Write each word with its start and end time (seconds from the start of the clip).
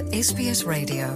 SBS 0.00 0.60
Radio. 0.72 1.06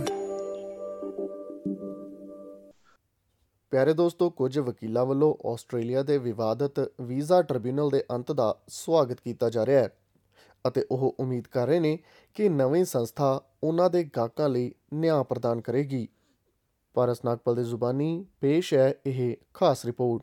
ਪਿਆਰੇ 3.70 3.92
ਦੋਸਤੋ, 3.92 4.30
ਕੁਝ 4.30 4.58
ਵਕੀਲਾਂ 4.58 5.06
ਵੱਲੋਂ 5.06 5.48
ਆਸਟ੍ਰੇਲੀਆ 5.48 6.02
ਦੇ 6.02 6.18
ਵਿਵਾਦਤ 6.18 6.92
ਵੀਜ਼ਾ 7.00 7.42
ਟ੍ਰਿਬਿਊਨਲ 7.42 7.90
ਦੇ 7.90 8.04
ਅੰਤ 8.12 8.32
ਦਾ 8.32 8.58
ਸਵਾਗਤ 8.68 9.20
ਕੀਤਾ 9.20 9.50
ਜਾ 9.50 9.66
ਰਿਹਾ 9.66 9.82
ਹੈ 9.82 9.96
ਅਤੇ 10.68 10.84
ਉਹ 10.90 11.16
ਉਮੀਦ 11.20 11.46
ਕਰ 11.46 11.66
ਰਹੇ 11.66 11.80
ਨੇ 11.80 11.98
ਕਿ 12.34 12.48
ਨਵੀਂ 12.48 12.84
ਸੰਸਥਾ 12.84 13.42
ਉਹਨਾਂ 13.64 13.90
ਦੇ 13.90 14.04
ਗਾਹਕਾਂ 14.04 14.48
ਲਈ 14.48 14.74
ਨਿਆਂ 14.92 15.24
ਪ੍ਰਦਾਨ 15.24 15.60
ਕਰੇਗੀ 15.60 16.08
ਪਾਰਸ 16.94 17.24
ਨਾਗਪਲ 17.24 17.54
ਦੀ 17.54 17.64
ਜ਼ੁਬਾਨੀ, 17.64 18.26
ਪੇਸ਼ 18.40 18.74
ਹੈ 18.74 18.94
ਇਹ 19.06 19.36
ਖਾਸ 19.54 19.86
ਰਿਪੋਰਟ 19.86 20.22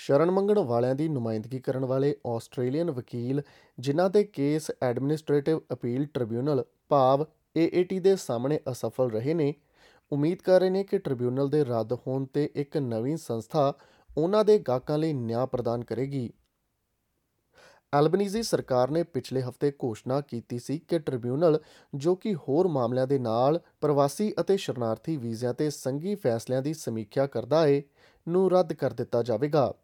ਸ਼ਰਨ 0.00 0.30
ਮੰਗਣ 0.30 0.58
ਵਾਲਿਆਂ 0.58 0.94
ਦੀ 0.94 1.08
ਨੁਮਾਇੰਦਗੀ 1.08 1.58
ਕਰਨ 1.58 1.84
ਵਾਲੇ 1.84 2.14
ਆਸਟ੍ਰੇਲੀਅਨ 2.26 2.90
ਵਕੀਲ, 2.90 3.42
ਜਿਨ੍ਹਾਂ 3.78 4.10
ਦੇ 4.10 4.22
ਕੇਸ 4.24 4.70
ਐਡਮਿਨਿਸਟ੍ਰੇਟਿਵ 4.82 5.60
ਅਪੀਲ 5.72 6.06
ਟ੍ਰਿਬਿਊਨਲ 6.06 6.64
ਭਾਵ 6.88 7.22
AAT 7.56 8.00
ਦੇ 8.00 8.14
ਸਾਹਮਣੇ 8.16 8.60
ਅਸਫਲ 8.70 9.10
ਰਹੇ 9.10 9.34
ਨੇ, 9.34 9.54
ਉਮੀਦ 10.12 10.42
ਕਰ 10.42 10.60
ਰਹੇ 10.60 10.70
ਨੇ 10.70 10.84
ਕਿ 10.84 10.98
ਟ੍ਰਿਬਿਊਨਲ 10.98 11.48
ਦੇ 11.48 11.64
ਰੱਦ 11.64 11.92
ਹੋਣ 11.92 12.24
ਤੇ 12.24 12.50
ਇੱਕ 12.54 12.76
ਨਵੀਂ 12.76 13.16
ਸੰਸਥਾ 13.16 13.72
ਉਹਨਾਂ 14.16 14.44
ਦੇ 14.44 14.58
ਗਾਹਕਾਂ 14.58 14.98
ਲਈ 14.98 15.12
ਨਿਆਂ 15.12 15.46
ਪ੍ਰਦਾਨ 15.46 15.84
ਕਰੇਗੀ। 15.84 16.30
ਐਲਬਨੀਜ਼ੀ 17.94 18.42
ਸਰਕਾਰ 18.42 18.90
ਨੇ 18.90 19.02
ਪਿਛਲੇ 19.02 19.42
ਹਫ਼ਤੇ 19.42 19.72
ਘੋਸ਼ਣਾ 19.84 20.20
ਕੀਤੀ 20.20 20.58
ਸੀ 20.58 20.78
ਕਿ 20.78 20.98
ਟ੍ਰਿਬਿਊਨਲ, 20.98 21.60
ਜੋ 21.94 22.14
ਕਿ 22.14 22.34
ਹੋਰ 22.34 22.68
ਮਾਮਲਿਆਂ 22.68 23.06
ਦੇ 23.06 23.18
ਨਾਲ 23.18 23.60
ਪ੍ਰਵਾਸੀ 23.80 24.32
ਅਤੇ 24.40 24.56
ਸ਼ਰਨਾਰਥੀ 24.56 25.16
ਵੀਜ਼ਿਆਂ 25.16 25.54
ਤੇ 25.54 25.70
ਸੰਘੀ 25.70 26.14
ਫੈਸਲਿਆਂ 26.14 26.62
ਦੀ 26.62 26.74
ਸਮੀਖਿਆ 26.74 27.26
ਕਰਦਾ 27.26 27.66
ਹੈ 27.66 27.82
ਨੂੰ 28.28 28.50
ਰੱਦ 28.50 28.72
ਕਰ 28.72 28.92
ਦਿੱਤਾ 28.92 29.22
ਜਾਵੇਗਾ। 29.22 29.74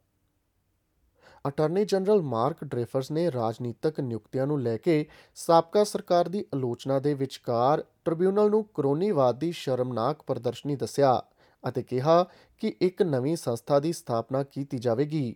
ਅਟਾਰਨੀ 1.48 1.84
ਜਨਰਲ 1.84 2.23
ਮਾਰਕ 2.23 2.64
ਡ੍ਰੇਫਰਸ 2.64 3.11
ਨੇ 3.11 3.33
ਰਾਜਨੀਤਿਕ 3.33 4.00
ਨਿਯੁਕਤੀਆਂ 4.00 4.47
ਨੂੰ 4.47 4.61
ਲੈ 4.62 4.77
ਕੇ 4.77 5.06
ਸਾਬਕਾ 5.34 5.84
ਸਰਕਾਰ 5.84 6.28
ਦੀ 6.28 6.45
ਆਲੋਚਨਾ 6.55 6.98
ਦੇ 6.98 7.14
ਵਿਚਕਾਰ 7.14 7.84
ਟ੍ਰਿਬਿਊਨਲ 8.05 8.50
ਨੂੰ 8.50 8.64
ਕਰੋਨੀਵਾਦ 8.75 9.39
ਦੀ 9.39 9.53
ਸ਼ਰਮਨਾਕ 9.53 10.22
ਪ੍ਰਦਰਸ਼ਨੀ 10.22 10.77
ਦੱਸਿਆ 10.77 11.22
ਅਤੇ 11.69 11.83
ਕਿਹਾ 11.83 12.27
ਕਿ 12.59 12.75
ਇੱਕ 12.81 13.03
ਨਵੀਂ 13.03 13.37
ਸੰਸਥਾ 13.37 13.81
ਦੀ 13.81 13.92
ਸਥਾਪਨਾ 13.92 14.42
ਕੀਤੀ 14.42 14.78
ਜਾਵੇਗੀ। 14.78 15.34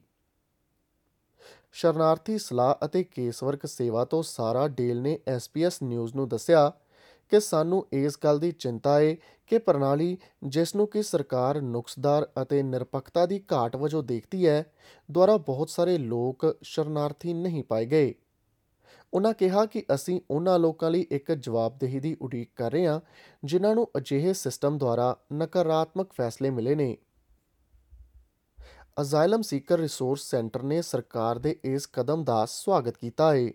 ਸ਼ਰਨਾਰਥੀ 1.73 2.39
ਸਲਾਹ 2.39 2.75
ਅਤੇ 2.85 3.05
ਕੇਸਵਰਕ 3.05 3.67
ਸੇਵਾ 3.67 4.05
ਤੋਂ 4.05 4.23
ਸਾਰਾ 4.23 4.69
ਡੇਲ 4.69 5.03
ਨੇ 5.03 5.19
ਐਸਪੀਐਸ 5.29 5.83
ਨਿਊਜ਼ 5.83 6.17
ਨੂੰ 6.17 6.29
ਦੱਸਿਆ 6.29 6.73
ਕਿ 7.29 7.41
ਸਾਨੂੰ 7.41 7.87
ਇਸ 7.93 8.19
ਗੱਲ 8.25 8.39
ਦੀ 8.39 8.53
ਚਿੰਤਾ 8.53 9.01
ਹੈ 9.01 9.17
ਕਿ 9.47 9.59
ਪ੍ਰਣਾਲੀ 9.59 10.19
ਜਿਸ 10.45 10.75
ਨੂੰ 10.77 10.87
ਕਿ 10.87 11.03
ਸਰਕਾਰ 11.03 11.61
ਨੁਕਸਦਾਰ 11.61 12.29
ਅਤੇ 12.43 12.63
ਨਿਰਪੱਖਤਾ 12.63 13.27
ਦੀ 13.27 13.43
ਘਾਟ 13.53 13.77
ਵਜੋਂ 13.77 14.03
ਦੇਖਦੀ 14.03 14.47
ਹੈ, 14.47 14.73
ਦੁਆਰਾ 15.11 15.37
ਬਹੁਤ 15.37 15.71
ਸਾਰੇ 15.71 15.99
ਲੋਕ 15.99 16.59
ਸ਼ਰਨਾਰਥੀ 16.63 17.33
ਨਹੀਂ 17.33 17.65
ਪਾਏ 17.65 17.87
ਗਏ। 17.87 18.15
ਉਹਨਾਂ 19.15 19.33
ਕਿਹਾ 19.33 19.67
ਕਿ 19.67 19.85
ਅਸੀਂ 19.95 20.21
ਉਹਨਾਂ 20.31 20.59
ਲੋਕਾਂ 20.59 20.91
ਲਈ 20.91 21.07
ਇੱਕ 21.11 21.33
ਜਵਾਬਦੇਹੀ 21.33 22.01
ਦੀ 22.01 22.17
ਉਡੀਕ 22.21 22.51
ਕਰ 22.57 22.73
ਰਹੇ 22.73 22.87
ਹਾਂ, 22.87 23.01
ਜਿਨ੍ਹਾਂ 23.45 23.75
ਨੂੰ 23.75 23.89
ਅਜਿਹੇ 23.97 24.33
ਸਿਸਟਮ 24.33 24.79
ਦੁਆਰਾ 24.79 25.17
ਨਕਾਰਾਤਮਕ 25.33 26.13
ਫੈਸਲੇ 26.13 26.51
ਮਿਲੇ 26.51 26.75
ਨੇ। 26.75 26.97
ਅਜ਼ਾਈਲਮ 29.01 29.43
ਸੀਕਰ 29.43 29.79
ਰਿਸੋਰਸ 29.79 30.21
ਸੈਂਟਰ 30.21 30.63
ਨੇ 30.63 30.83
ਸਰਕਾਰ 30.83 31.39
ਦੇ 31.39 31.57
ਇਸ 31.65 31.87
ਕਦਮ 31.87 32.25
ਦਾ 32.25 32.47
ਸਵਾਗਤ 32.47 32.99
ਕੀਤਾ 32.99 33.35
ਹੈ 33.35 33.51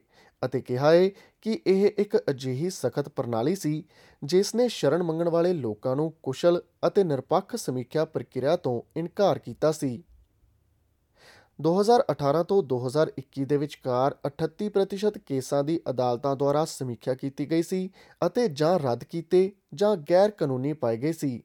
ਅਤੇ 0.46 0.62
ਕਿਹਾ 0.62 0.92
ਹੈ 0.92 1.10
ਕਿ 1.42 1.62
ਇਹ 1.68 1.92
ਇੱਕ 1.98 2.18
ਅਜਿਹੀ 2.30 2.70
ਸਖਤ 2.70 3.10
ਪ੍ਰਣਾਲੀ 3.10 3.56
ਸੀ, 3.56 3.84
ਜਿਸ 4.24 4.56
ਨੇ 4.56 4.68
ਸ਼ਰਨ 4.68 5.04
ਮੰਗਣ 5.04 5.30
ਵਾਲੇ 5.30 5.54
ਲੋਕਾਂ 5.54 5.96
ਨੂੰ 5.96 6.14
ਕੁਸ਼ਲ 6.24 6.62
ਅਤੇ 6.88 7.04
ਨਿਰਪੱਖ 7.04 7.56
ਸਮੀਖਿਆ 7.56 8.06
ਪ੍ਰਕਿਰਿਆ 8.06 8.56
ਤੋਂ 8.58 9.00
ਇਨਕਾਰ 9.00 9.40
ਕੀਤਾ 9.40 9.72
ਸੀ। 9.72 10.04
2018 11.62 12.44
ਤੋਂ 12.44 12.64
2021 12.64 13.46
ਦੇ 13.46 13.58
ਵਿਚਕਾਰ 13.58 14.16
38% 14.26 15.20
ਕੇਸਾਂ 15.26 15.64
ਦੀ 15.64 15.80
ਅਦਾਲਤਾਂ 15.90 16.36
ਦੁਆਰਾ 16.36 16.66
ਸਮੀਖਿਆ 16.66 17.14
ਕੀਤੀ 17.14 17.52
ਗਈ 17.52 17.64
ਸੀ 17.64 17.90
ਅਤੇ 18.28 18.48
ਜਾਂ 18.48 18.80
ਰੱਦ 18.80 19.04
ਕੀਤੇ 19.04 19.52
ਜਾਂ 19.74 19.98
ਗੈਰ 19.98 20.32
ਕਾਨੂੰਨੀ 20.32 20.74
ਪਾਏ 20.74 20.98
ਗਏ 20.98 21.12
ਸੀ। 21.12 21.44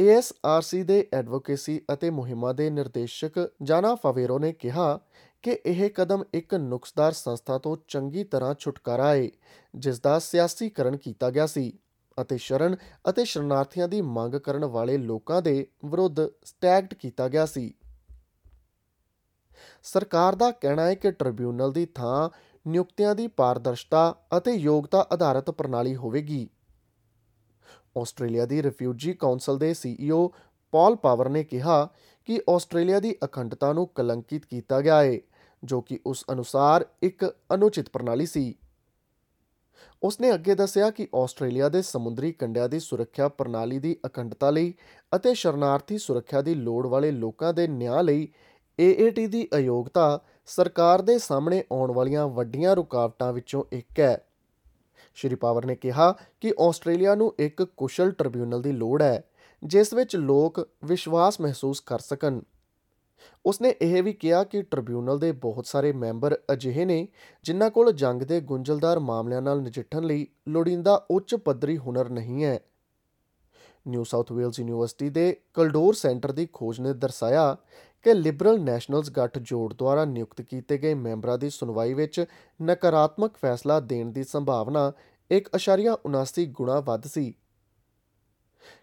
ਏਐਸਆਰਸੀ 0.00 0.82
ਦੇ 0.82 1.08
ਐਡਵੋਕੇਸੀ 1.14 1.80
ਅਤੇ 1.92 2.10
ਮੁਹਿੰਮਾਂ 2.10 2.54
ਦੇ 2.54 2.70
ਨਿਰਦੇਸ਼ਕ 2.70 3.50
ਜਾਨਾ 3.62 3.94
ਫਾਵੇਰੋ 3.94 4.38
ਨੇ 4.38 4.52
ਕਿਹਾ 4.52 5.00
ਕਿ 5.42 5.58
ਇਹ 5.66 5.90
ਕਦਮ 5.90 6.24
ਇੱਕ 6.34 6.54
ਨੁਕਸਦਾਰ 6.54 7.12
ਸੰਸਥਾ 7.12 7.58
ਤੋਂ 7.58 7.76
ਚੰਗੀ 7.88 8.24
ਤਰ੍ਹਾਂ 8.24 8.54
ਛੁਟਕਾਰਾ 8.58 9.14
ਹੈ 9.14 9.28
ਜਿਸ 9.74 10.00
ਦਾ 10.00 10.18
ਸਿਆਸੀਕਰਨ 10.18 10.96
ਕੀਤਾ 10.96 11.30
ਗਿਆ 11.30 11.46
ਸੀ 11.46 11.78
ਅਤੇ 12.20 12.36
ਸ਼ਰਨ 12.36 12.76
ਅਤੇ 13.10 13.24
ਸ਼ਰਨਾਰਥੀਆਂ 13.24 13.88
ਦੀ 13.88 14.00
ਮੰਗ 14.00 14.34
ਕਰਨ 14.34 14.64
ਵਾਲੇ 14.64 14.96
ਲੋਕਾਂ 14.96 15.42
ਦੇ 15.42 15.66
ਵਿਰੁੱਧ 15.84 16.26
ਸਟੈਗਡ 16.44 16.94
ਕੀਤਾ 16.94 17.28
ਗਿਆ 17.28 17.46
ਸੀ। 17.46 17.74
ਸਰਕਾਰ 19.82 20.34
ਦਾ 20.34 20.50
ਕਹਿਣਾ 20.50 20.82
ਹੈ 20.82 20.94
ਕਿ 20.94 21.10
ਟ੍ਰਿਬਿਊਨਲ 21.10 21.72
ਦੀ 21.72 21.86
ਥਾਂ 21.86 22.30
ਨਿਯੁਕਤੀਆਂ 22.68 23.14
ਦੀ 23.14 23.26
ਪਾਰਦਰਸ਼ਤਾ 23.26 24.14
ਅਤੇ 24.36 24.52
ਯੋਗਤਾ 24.52 25.06
ਆਧਾਰਿਤ 25.12 25.50
ਪ੍ਰਣਾਲੀ 25.50 25.96
ਹੋਵੇਗੀ। 25.96 26.48
ਆਸਟ੍ਰੇਲੀਆ 27.98 28.46
ਦੀ 28.46 28.62
ਰਿਫਿਊਜੀ 28.62 29.12
ਕਾਉਂਸਲ 29.12 29.58
ਦੇ 29.58 29.74
ਸੀਈਓ 29.74 30.32
ਪਾਲ 30.70 30.96
ਪਾਵਰ 30.96 31.28
ਨੇ 31.28 31.44
ਕਿਹਾ 31.44 31.88
ਕਿ 32.24 32.40
ਆਸਟ੍ਰੇਲੀਆ 32.50 33.00
ਦੀ 33.00 33.16
ਅਖੰਡਤਾ 33.24 33.72
ਨੂੰ 33.72 33.86
ਕਲੰਕਿਤ 33.86 34.46
ਕੀਤਾ 34.46 34.80
ਗਿਆ 34.80 35.02
ਹੈ 35.02 35.20
ਜੋ 35.64 35.80
ਕਿ 35.80 36.00
ਉਸ 36.06 36.24
ਅਨੁਸਾਰ 36.32 36.86
ਇੱਕ 37.02 37.34
ਅਨੁਚਿਤ 37.54 37.88
ਪ੍ਰਣਾਲੀ 37.88 38.26
ਸੀ। 38.26 38.54
ਉਸਨੇ 40.02 40.34
ਅੱਗੇ 40.34 40.54
ਦੱਸਿਆ 40.54 40.90
ਕਿ 40.90 41.08
ਆਸਟ੍ਰੇਲੀਆ 41.14 41.68
ਦੇ 41.68 41.82
ਸਮੁੰਦਰੀ 41.82 42.32
ਕੰਢਿਆਂ 42.32 42.68
ਦੀ 42.68 42.80
ਸੁਰੱਖਿਆ 42.80 43.28
ਪ੍ਰਣਾਲੀ 43.28 43.78
ਦੀ 43.78 43.96
ਅਖੰਡਤਾ 44.06 44.50
ਲਈ 44.50 44.74
ਅਤੇ 45.16 45.34
ਸ਼ਰਨਾਰਥੀ 45.34 45.98
ਸੁਰੱਖਿਆ 45.98 46.42
ਦੀ 46.42 46.54
ਲੋੜ 46.54 46.86
ਵਾਲੇ 46.86 47.10
ਲੋਕਾਂ 47.10 47.54
ਦੇ 47.54 47.68
ਨਿਆਂ 47.68 48.02
ਲਈ 48.02 48.28
AAT 48.80 49.26
ਦੀ 49.28 49.48
ਅਯੋਗਤਾ 49.56 50.20
ਸਰਕਾਰ 50.46 51.02
ਦੇ 51.02 51.18
ਸਾਹਮਣੇ 51.18 51.64
ਆਉਣ 51.72 51.92
ਵਾਲੀਆਂ 51.92 52.28
ਵੱਡੀਆਂ 52.28 52.76
ਰੁਕਾਵਟਾਂ 52.76 53.32
ਵਿੱਚੋਂ 53.32 53.64
ਇੱਕ 53.72 54.00
ਹੈ। 54.00 54.26
ਸ਼੍ਰੀ 55.14 55.34
ਪਾਵਰ 55.34 55.66
ਨੇ 55.66 55.76
ਕਿਹਾ 55.76 56.14
ਕਿ 56.40 56.54
ਆਸਟ੍ਰੇਲੀਆ 56.60 57.14
ਨੂੰ 57.14 57.34
ਇੱਕ 57.38 57.62
ਕੁਸ਼ਲ 57.62 58.10
ਟ੍ਰਿਬਿਊਨਲ 58.10 58.62
ਦੀ 58.62 58.72
ਲੋੜ 58.72 59.02
ਹੈ, 59.02 59.24
ਜਿਸ 59.64 59.94
ਵਿੱਚ 59.94 60.16
ਲੋਕ 60.16 60.68
ਵਿਸ਼ਵਾਸ 60.84 61.40
ਮਹਿਸੂਸ 61.40 61.80
ਕਰ 61.80 61.98
ਸਕਣ। 61.98 62.40
ਉਸਨੇ 63.46 63.74
ਇਹ 63.82 64.02
ਵੀ 64.02 64.12
ਕਿਹਾ 64.12 64.44
ਕਿ 64.44 64.62
ਟ੍ਰਿਬਿਊਨਲ 64.62 65.18
ਦੇ 65.18 65.32
ਬਹੁਤ 65.32 65.66
ਸਾਰੇ 65.66 65.92
ਮੈਂਬਰ 65.92 66.38
ਅਜਿਹੇ 66.52 66.84
ਨੇ 66.84 67.08
ਜਿਨ੍ਹਾਂ 67.44 67.70
ਕੋਲ 67.70 67.92
ਜੰਗ 67.92 68.22
ਦੇ 68.22 68.40
ਗੁੰਝਲਦਾਰ 68.40 68.98
ਮਾਮਲਿਆਂ 68.98 69.42
ਨਾਲ 69.42 69.62
ਨਜਿੱਠਣ 69.62 70.04
ਲਈ 70.04 70.26
ਲੋੜੀਂਦਾ 70.48 71.06
ਉੱਚ 71.10 71.34
ਪੱਧਰੀ 71.34 71.78
ਹੁਨਰ 71.78 72.08
ਨਹੀਂ 72.08 72.44
ਹੈ। 72.44 72.60
ਨਿਊ 73.88 74.04
ਸਾਊਥ 74.04 74.32
ਵੇਲਜ਼ 74.32 74.60
ਯੂਨੀਵਰਸਿਟੀ 74.60 75.10
ਦੇ 75.10 75.36
ਕਲਡੋਰ 75.54 75.94
ਸੈਂਟਰ 75.94 76.32
ਦੀ 76.32 76.48
ਖੋਜ 76.52 76.80
ਨੇ 76.80 76.92
ਦਰਸਾਇਆ 76.92 77.56
ਕਿ 78.02 78.14
ਲਿਬਰਲ 78.14 78.60
ਨੈਸ਼ਨਲਜ਼ 78.60 79.10
ਗੱਠ 79.10 79.38
ਜੋੜ 79.38 79.74
ਦੁਆਰਾ 79.74 80.04
ਨਿਯੁਕਤ 80.04 80.40
ਕੀਤੇ 80.40 80.78
ਗਏ 80.78 80.94
ਮੈਂਬਰਾਂ 80.94 81.38
ਦੀ 81.38 81.50
ਸੁਣਵਾਈ 81.50 81.94
ਵਿੱਚ 81.94 82.24
ਨਕਾਰਾਤਮਕ 82.62 83.36
ਫੈਸਲਾ 83.36 83.80
ਦੇਣ 83.80 84.06
ਦੀ 84.06 84.24
ਸੰਭਾਵਨਾ 84.24 84.92
1.79 85.30 86.46
ਗੁਣਾ 86.46 86.80
ਵੱਧ 86.80 87.06
ਸੀ। 87.06 87.34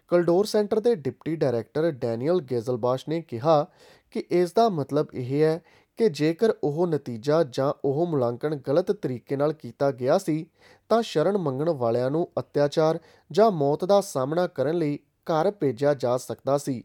ਕਲਡੋਰ 0.08 0.44
ਸੈਂਟਰ 0.44 0.80
ਦੇ 0.80 0.94
ਡਿਪਟੀ 0.94 1.36
ਡਾਇਰੈਕਟਰ 1.36 1.90
ਡੈਨੀਅਲ 1.90 2.40
ਗੇਜ਼ਲਬਾਸ਼ 2.40 3.08
ਨੇ 3.08 3.20
ਕਿਹਾ 3.20 3.66
ਕਿ 4.10 4.24
ਇਸ 4.30 4.52
ਦਾ 4.52 4.68
ਮਤਲਬ 4.68 5.06
ਇਹ 5.14 5.42
ਹੈ 5.42 5.60
ਕਿ 5.96 6.08
ਜੇਕਰ 6.08 6.54
ਉਹ 6.64 6.86
ਨਤੀਜਾ 6.86 7.42
ਜਾਂ 7.42 7.72
ਉਹ 7.84 8.06
ਮੁਲਾਂਕਣ 8.06 8.56
ਗਲਤ 8.56 8.92
ਤਰੀਕੇ 8.92 9.36
ਨਾਲ 9.36 9.52
ਕੀਤਾ 9.52 9.90
ਗਿਆ 9.90 10.18
ਸੀ, 10.18 10.46
ਤਾਂ 10.88 11.02
ਸ਼ਰਨ 11.02 11.38
ਮੰਗਣ 11.38 11.70
ਵਾਲਿਆਂ 11.70 12.10
ਨੂੰ 12.10 12.28
ਅਤਿਆਚਾਰ 12.38 12.98
ਜਾਂ 13.32 13.50
ਮੌਤ 13.50 13.84
ਦਾ 13.84 14.00
ਸਾਹਮਣਾ 14.00 14.46
ਕਰਨ 14.46 14.78
ਲਈ 14.78 14.98
ਘਰ 15.26 15.50
ਭੇਜਿਆ 15.50 15.94
ਜਾ 15.94 16.16
ਸਕਦਾ 16.16 16.58
ਸੀ। 16.58 16.84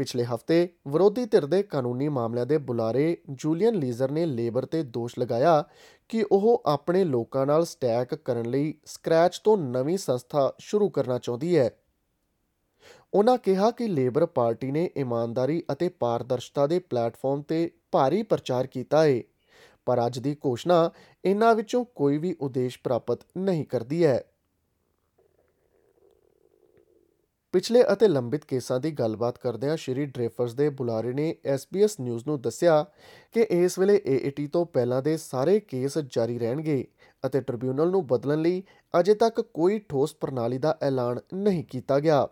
ਪਿਛਲੇ 0.00 0.24
ਹਫ਼ਤੇ 0.24 0.68
ਵਿਰੋਧੀ 0.88 1.24
ਧਿਰ 1.24 1.46
ਦੇ 1.46 1.62
ਕਾਨੂੰਨੀ 1.62 2.08
ਮਾਮਲਿਆਂ 2.08 2.46
ਦੇ 2.46 2.58
ਬੁਲਾਰੇ 2.58 3.16
ਜੂਲੀਅਨ 3.30 3.74
ਲੀਜ਼ਰ 3.74 4.10
ਨੇ 4.10 4.26
ਲੇਬਰ 4.26 4.66
ਤੇ 4.66 4.82
ਦੋਸ਼ 4.82 5.18
ਲਗਾਇਆ 5.18 5.64
ਕਿ 6.08 6.24
ਉਹ 6.32 6.62
ਆਪਣੇ 6.66 7.04
ਲੋਕਾਂ 7.04 7.46
ਨਾਲ 7.46 7.64
ਸਟੈਕ 7.64 8.14
ਕਰਨ 8.14 8.48
ਲਈ 8.50 8.74
ਸਕ੍ਰੈਚ 8.86 9.38
ਤੋਂ 9.38 9.56
ਨਵੀਂ 9.58 9.98
ਸੰਸਥਾ 9.98 10.52
ਸ਼ੁਰੂ 10.58 10.88
ਕਰਨਾ 10.88 11.18
ਚਾਹੁੰਦੀ 11.18 11.56
ਹੈ। 11.58 11.70
ਉਹਨਾਂ 13.14 13.36
ਕਿਹਾ 13.38 13.70
ਕਿ 13.70 13.88
ਲੇਬਰ 13.88 14.26
ਪਾਰਟੀ 14.26 14.70
ਨੇ 14.70 14.90
ਇਮਾਨਦਾਰੀ 14.96 15.62
ਅਤੇ 15.72 15.88
ਪਾਰਦਰਸ਼ਤਾ 15.88 16.66
ਦੇ 16.66 16.78
ਪਲੇਟਫਾਰਮ 16.78 17.42
ਤੇ 17.42 17.70
ਭਾਰੀ 17.92 18.22
ਪ੍ਰਚਾਰ 18.22 18.66
ਕੀਤਾ 18.66 19.04
ਹੈ, 19.04 19.20
ਪਰ 19.86 20.06
ਅੱਜ 20.06 20.18
ਦੀ 20.18 20.36
ਘੋਸ਼ਣਾ 20.46 20.90
ਇਹਨਾਂ 21.24 21.54
ਵਿੱਚੋਂ 21.54 21.84
ਕੋਈ 21.94 22.18
ਵੀ 22.18 22.36
ਉਦੇਸ਼ 22.40 22.78
ਪ੍ਰਾਪਤ 22.84 23.20
ਨਹੀਂ 23.36 23.64
ਕਰਦੀ 23.64 24.04
ਹੈ। 24.04 24.22
ਪਿਛਲੇ 27.52 27.82
ਅਤੇ 27.92 28.08
ਲੰਬਿਤ 28.08 28.44
ਕੇਸਾਂ 28.44 28.80
ਦੀ 28.80 28.90
ਗੱਲਬਾਤ 28.90 29.38
ਕਰਦਿਆਂ 29.38 29.76
ਸ਼੍ਰੀ 29.76 30.04
ਡ੍ਰੇਫਰਸ 30.06 30.54
ਦੇ 30.54 30.68
ਬੁਲਾਰੇ 30.70 31.12
ਨੇ 31.12 31.36
SBS 31.54 31.88
ਨਿਊਜ਼ 32.00 32.24
ਨੂੰ 32.26 32.40
ਦੱਸਿਆ 32.40 32.86
ਕਿ 33.32 33.40
ਇਸ 33.40 33.78
ਵੇਲੇ 33.78 34.00
AAT 34.08 34.48
ਤੋਂ 34.52 34.66
ਪਹਿਲਾਂ 34.66 35.02
ਦੇ 35.02 35.16
ਸਾਰੇ 35.16 35.60
ਕੇਸ 35.60 35.98
ਜਾਰੀ 35.98 36.38
ਰਹਿਣਗੇ 36.38 36.86
ਅਤੇ 37.26 37.40
ਟ੍ਰਿਬਿਊਨਲ 37.40 37.90
ਨੂੰ 37.90 38.06
ਬਦਲਣ 38.06 38.42
ਲਈ 38.42 38.62
ਅਜੇ 39.00 39.14
ਤੱਕ 39.14 39.40
ਕੋਈ 39.40 39.78
ਠੋਸ 39.78 40.14
ਪ੍ਰਣਾਲੀ 40.14 40.58
ਦਾ 40.58 40.78
ਐਲਾਨ 40.82 41.18
ਨਹੀਂ 41.34 41.64
ਕੀਤਾ 41.64 42.00
ਗਿਆ। 42.00 42.28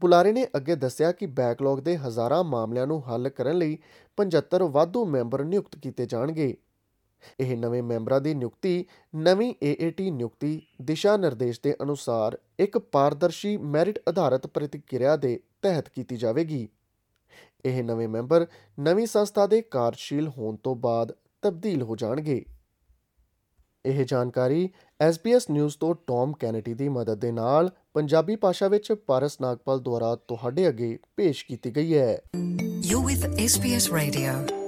ਬੁਲਾਰੇ 0.00 0.32
ਨੇ 0.32 0.46
ਅੱਗੇ 0.56 0.76
ਦੱਸਿਆ 0.76 1.12
ਕਿ 1.12 1.26
ਬੈਕਲੌਗ 1.26 1.78
ਦੇ 1.78 1.96
ਹਜ਼ਾਰਾਂ 1.96 2.44
ਮਾਮਲਿਆਂ 2.44 2.86
ਨੂੰ 2.86 3.02
ਹੱਲ 3.08 3.28
ਕਰਨ 3.28 3.58
ਲਈ 3.58 3.78
75 4.16 4.68
ਵਾਧੂ 4.68 5.04
ਮੈਂਬਰ 5.06 5.44
ਨਿਯੁਕਤ 5.44 5.76
ਕੀਤੇ 5.76 6.06
ਜਾਣਗੇ। 6.06 6.56
ਇਹ 7.40 7.56
ਨਵੇਂ 7.56 7.82
ਮੈਂਬਰਾਂ 7.82 8.20
ਦੀ 8.20 8.34
ਨਿਯੁਕਤੀ, 8.34 8.84
ਨਵੀਂ 9.16 9.54
AAT 9.64 10.10
ਨਿਯੁਕਤੀ, 10.10 10.62
ਦਿਸ਼ਾ 10.82 11.16
ਨਿਰਦੇਸ਼ 11.16 11.60
ਦੇ 11.62 11.76
ਅਨੁਸਾਰ 11.82 12.38
ਇੱਕ 12.58 12.78
ਪਾਰਦਰਸ਼ੀ 12.78 13.56
ਮੈਰਿਟ 13.56 13.98
ਆਧਾਰਿਤ 14.08 14.46
ਪ੍ਰਤੀਕਿਰਿਆ 14.46 15.16
ਦੇ 15.16 15.40
ਤਹਿਤ 15.62 15.88
ਕੀਤੀ 15.88 16.16
ਜਾਵੇਗੀ। 16.16 16.68
ਇਹ 17.64 17.84
ਨਵੇਂ 17.84 18.08
ਮੈਂਬਰ 18.08 18.46
ਨਵੀਂ 18.80 19.06
ਸੰਸਥਾ 19.06 19.46
ਦੇ 19.46 19.60
ਕਾਰਜਸ਼ੀਲ 19.60 20.28
ਹੋਣ 20.28 20.56
ਤੋਂ 20.56 20.74
ਬਾਅਦ 20.74 21.12
ਤਬਦੀਲ 21.42 21.82
ਹੋ 21.82 21.96
ਜਾਣਗੇ। 21.96 22.44
ਇਹ 23.86 24.04
ਜਾਣਕਾਰੀ 24.04 24.70
SBS 25.08 25.40
ਨਿਊਜ਼ 25.50 25.76
ਤੋਂ 25.78 25.94
ਟੌਮ 26.06 26.32
ਕੈਨੇਡੀ 26.32 26.74
ਦੀ 26.74 26.88
ਮਦਦ 26.88 27.18
ਦੇ 27.18 27.32
ਨਾਲ 27.32 27.70
ਪੰਜਾਬੀ 27.94 28.36
ਭਾਸ਼ਾ 28.36 28.68
ਵਿੱਚ 28.68 28.92
ਪਾਰਸ 28.92 29.40
ਨਾਗਪਾਲ 29.40 29.78
ਦੁਆਰਾ 29.78 30.16
ਤੁਹਾਡੇ 30.16 30.68
ਅੱਗੇ 30.68 30.98
ਪੇਸ਼ 31.16 31.46
ਕੀਤੀ 31.46 31.76
ਗਈ 31.76 31.98
ਹੈ। 31.98 32.18
You're 32.90 33.06
with 33.06 33.28
SBS 33.32 33.92
Radio. 33.92 34.59